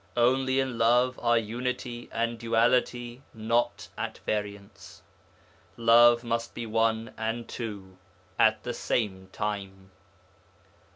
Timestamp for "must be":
6.23-6.65